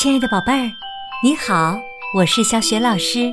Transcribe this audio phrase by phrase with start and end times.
[0.00, 0.72] 亲爱的宝贝儿，
[1.22, 1.78] 你好，
[2.14, 3.30] 我是小雪老师，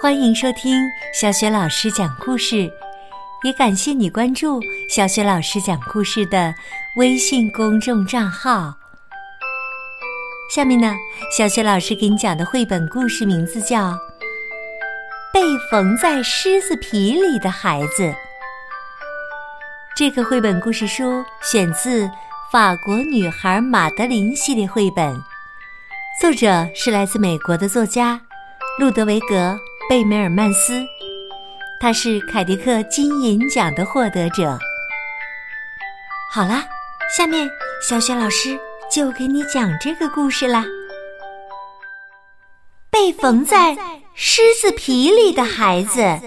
[0.00, 0.80] 欢迎收听
[1.12, 2.72] 小雪老师讲故事，
[3.44, 6.54] 也感谢你关注小雪老师讲故事的
[6.96, 8.74] 微信公众账号。
[10.50, 10.96] 下面呢，
[11.36, 13.90] 小雪老师给你讲的绘本故事名字叫
[15.34, 18.04] 《被缝在狮子皮里的孩子》。
[19.94, 22.10] 这个绘本故事书选自
[22.50, 25.14] 法国女孩马德琳系列绘本。
[26.20, 28.20] 作者是来自美国的作家
[28.78, 29.26] 路德维格·
[29.88, 30.84] 贝梅尔曼斯，
[31.80, 34.58] 他是凯迪克金银奖的获得者。
[36.30, 36.68] 好啦，
[37.16, 37.48] 下面
[37.82, 38.60] 小雪老师
[38.92, 40.66] 就给你讲这个故事啦。
[42.90, 43.74] 被缝在
[44.14, 46.20] 狮子皮里的孩子，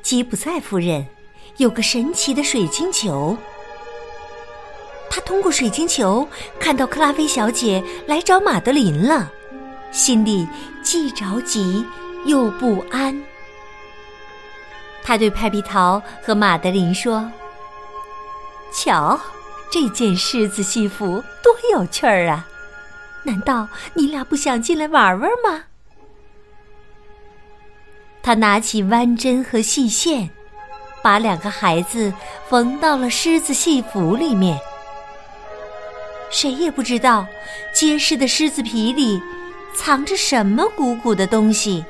[0.00, 1.08] 吉普赛夫人
[1.56, 3.36] 有个神奇的水晶球。
[5.18, 6.24] 他通过水晶球
[6.60, 9.28] 看到克拉菲小姐来找马德琳了，
[9.90, 10.46] 心里
[10.80, 11.84] 既着急
[12.24, 13.20] 又不安。
[15.02, 17.28] 他对派皮桃和马德琳说
[18.72, 19.18] ：“瞧，
[19.72, 22.46] 这件狮子戏服多有趣儿啊！
[23.24, 25.64] 难道你俩不想进来玩玩吗？”
[28.22, 30.30] 他拿起弯针和细线，
[31.02, 32.12] 把两个孩子
[32.48, 34.56] 缝到了狮子戏服里面。
[36.30, 37.26] 谁也不知道，
[37.72, 39.20] 结实的狮子皮里
[39.74, 41.84] 藏着什么鼓鼓的东西。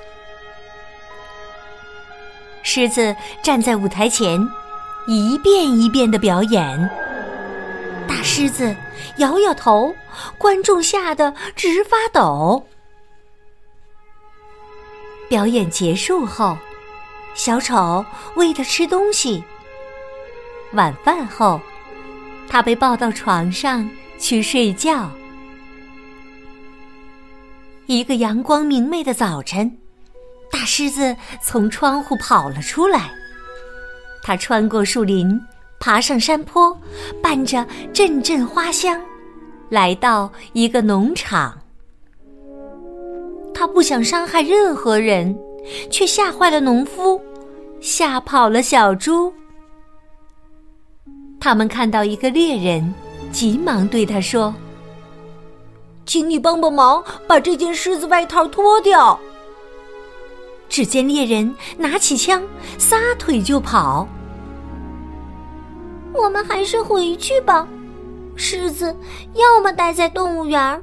[2.63, 4.41] 狮子站在舞台前，
[5.07, 6.91] 一遍一遍的表演。
[8.07, 8.75] 大狮子
[9.17, 9.95] 摇摇头，
[10.37, 12.67] 观众吓得直发抖。
[15.29, 16.57] 表演结束后，
[17.35, 19.43] 小丑喂它吃东西。
[20.73, 21.61] 晚饭后，
[22.49, 23.89] 他被抱到床上。
[24.19, 25.11] 去睡觉。
[27.87, 29.79] 一个阳光明媚的早晨，
[30.51, 33.11] 大狮子从窗户跑了出来。
[34.23, 35.41] 它穿过树林，
[35.81, 36.79] 爬上山坡，
[37.23, 39.01] 伴着阵阵花香，
[39.71, 41.59] 来到一个农场。
[43.55, 45.35] 它不想伤害任何人，
[45.91, 47.19] 却吓坏了农夫，
[47.81, 49.33] 吓跑了小猪。
[51.41, 52.93] 他们看到一个猎人。
[53.33, 54.55] 急忙对他说
[56.07, 59.19] ：“请你帮帮忙，把这件狮子外套脱掉。”
[60.69, 62.43] 只见猎人拿起枪，
[62.79, 64.07] 撒腿就跑。
[66.13, 67.67] 我们还是回去吧。
[68.37, 68.95] 狮子
[69.35, 70.83] 要么待在动物园，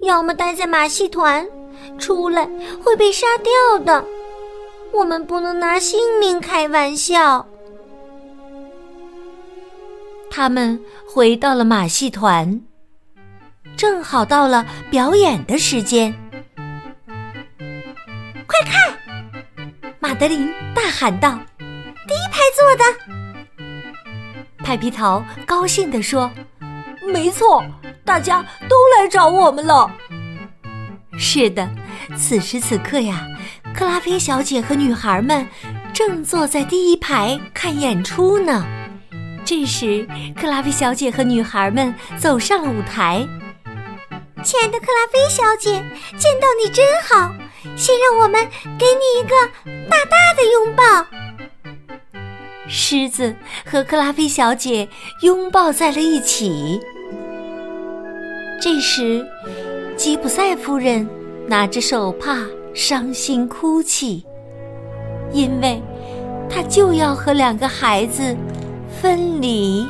[0.00, 1.46] 要么待在马戏团，
[1.98, 2.48] 出来
[2.82, 4.04] 会被杀掉的。
[4.92, 7.46] 我们不能拿性命开玩笑。
[10.34, 12.62] 他们回到了马戏团，
[13.76, 16.10] 正好到了表演的时间。
[18.46, 18.80] 快看！
[20.00, 21.38] 马德琳大喊道
[22.08, 22.84] ：“第一排坐的。”
[24.64, 26.32] 派皮桃高兴地说
[27.12, 27.62] ：“没错，
[28.02, 29.94] 大家都来找我们了。”
[31.18, 31.68] 是的，
[32.16, 33.28] 此时此刻呀，
[33.74, 35.46] 克拉菲小姐和女孩们
[35.92, 38.64] 正坐在第一排看演出呢。
[39.54, 43.18] 这时，克拉菲小姐和女孩们走上了舞台。
[44.42, 45.72] 亲爱的克拉菲小姐，
[46.16, 47.30] 见到你真好。
[47.76, 48.42] 先让我们
[48.78, 49.36] 给你一个
[49.90, 51.06] 大大的拥抱。
[52.66, 53.36] 狮子
[53.66, 54.88] 和克拉菲小姐
[55.20, 56.80] 拥抱在了一起。
[58.58, 59.22] 这时，
[59.98, 61.06] 吉普赛夫人
[61.46, 62.38] 拿着手帕，
[62.72, 64.24] 伤心哭泣，
[65.30, 65.82] 因为
[66.48, 68.34] 她就要和两个孩子。
[69.02, 69.84] 分离，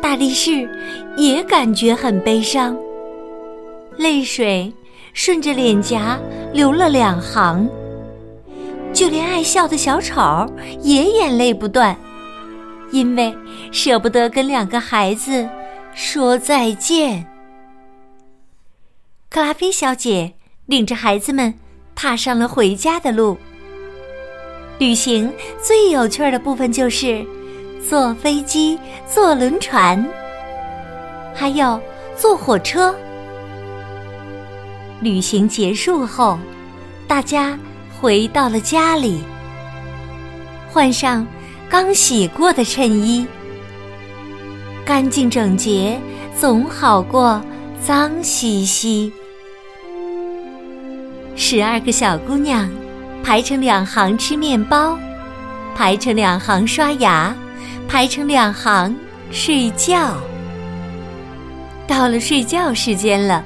[0.00, 0.68] 大力士
[1.16, 2.76] 也感觉很悲伤，
[3.96, 4.72] 泪水
[5.12, 6.18] 顺着脸颊
[6.52, 7.70] 流了两行。
[8.92, 10.20] 就连爱笑的小丑
[10.80, 11.96] 也眼泪不断，
[12.90, 13.32] 因为
[13.70, 15.48] 舍不得跟两个孩子
[15.94, 17.24] 说再见。
[19.30, 20.32] 克拉菲小姐
[20.66, 21.54] 领着孩子们
[21.94, 23.38] 踏上了回家的路。
[24.82, 25.32] 旅行
[25.62, 27.24] 最有趣的部分就是
[27.88, 28.76] 坐飞机、
[29.06, 30.04] 坐轮船，
[31.32, 31.80] 还有
[32.16, 32.92] 坐火车。
[35.00, 36.36] 旅行结束后，
[37.06, 37.56] 大家
[38.00, 39.20] 回到了家里，
[40.68, 41.24] 换上
[41.68, 43.24] 刚洗过的衬衣，
[44.84, 45.96] 干净整洁
[46.36, 47.40] 总好过
[47.80, 49.12] 脏兮兮。
[51.36, 52.68] 十二个小姑娘。
[53.22, 54.98] 排成两行吃面包，
[55.74, 57.34] 排成两行刷牙，
[57.88, 58.94] 排成两行
[59.30, 60.16] 睡觉。
[61.86, 63.44] 到了睡觉时间了，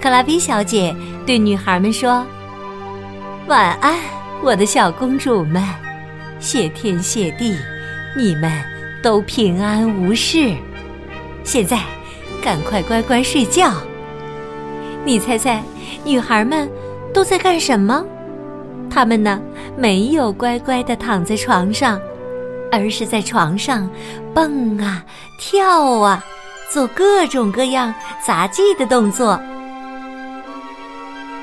[0.00, 0.94] 克拉菲小姐
[1.26, 2.24] 对女孩们说
[3.48, 3.98] ：“晚安，
[4.42, 5.62] 我的小公主们，
[6.38, 7.56] 谢天谢地，
[8.16, 8.50] 你们
[9.02, 10.54] 都平安无事。
[11.42, 11.80] 现在，
[12.42, 13.72] 赶快乖乖睡觉。
[15.04, 15.62] 你猜猜，
[16.04, 16.70] 女孩们
[17.12, 18.04] 都在干什么？
[18.94, 19.40] 他们呢，
[19.76, 22.00] 没有乖乖的躺在床上。”
[22.72, 23.88] 而是在床上
[24.34, 25.04] 蹦啊
[25.38, 26.24] 跳啊，
[26.68, 27.94] 做各种各样
[28.26, 29.40] 杂技的动作。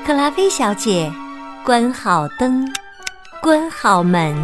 [0.04, 1.10] 克拉菲小姐
[1.64, 2.70] 关好灯，
[3.40, 4.36] 关好门。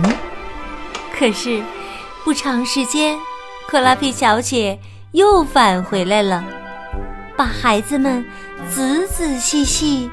[1.13, 1.63] 可是
[2.25, 3.19] 不长时间，
[3.67, 4.79] 克拉菲小姐
[5.13, 6.43] 又返回来了，
[7.37, 8.25] 把孩子们
[8.71, 10.11] 仔仔细细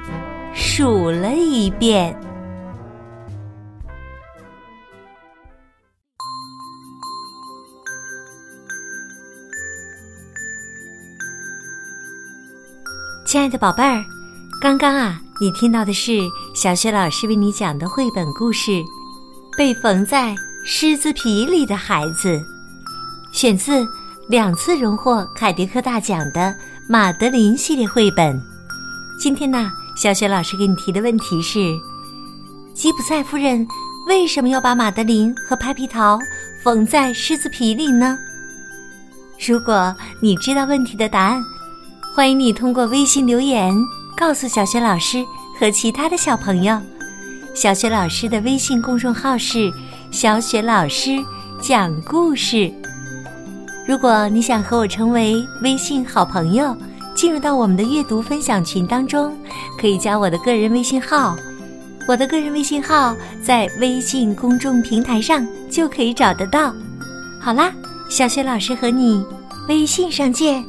[0.53, 2.13] 数了一遍。
[13.25, 14.05] 亲爱的宝贝儿，
[14.61, 16.19] 刚刚啊，你听到的是
[16.53, 18.71] 小雪老师为你讲的绘本故事
[19.57, 22.37] 《被缝在狮子皮里的孩子》，
[23.31, 23.83] 选自
[24.29, 26.41] 两次荣获凯迪克大奖的
[26.87, 28.39] 《马德琳》系列绘本。
[29.19, 31.59] 今天呢，小雪老师给你提的问题是：
[32.75, 33.67] 吉普赛夫人
[34.07, 36.19] 为什么要把马德琳和拍皮桃
[36.63, 38.15] 缝在狮子皮里呢？
[39.47, 41.43] 如果你知道问题的答案，
[42.15, 43.75] 欢迎你通过微信留言
[44.15, 45.25] 告诉小雪老师
[45.59, 46.79] 和其他的小朋友。
[47.53, 49.69] 小雪老师的微信公众号是
[50.11, 51.21] “小雪老师
[51.59, 52.71] 讲故事”。
[53.85, 56.73] 如果你想和我成为微信好朋友，
[57.13, 59.37] 进入到我们的阅读分享群当中，
[59.77, 61.35] 可以加我的个人微信号。
[62.07, 63.13] 我的个人微信号
[63.43, 66.73] 在微信公众平台上就可以找得到。
[67.41, 67.73] 好啦，
[68.09, 69.21] 小雪老师和你
[69.67, 70.63] 微信上见。